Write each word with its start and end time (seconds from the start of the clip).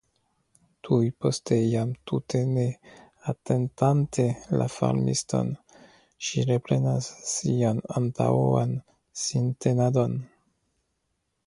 Tuj 0.87 1.09
poste 1.25 1.57
jam 1.57 1.91
tute 2.11 2.41
ne 2.53 2.63
atentante 3.33 4.25
la 4.63 4.67
farmiston, 4.77 5.53
ŝi 6.29 6.47
reprenas 6.55 7.13
sian 7.35 7.85
antaŭan 8.03 8.77
sintenadon. 9.29 10.19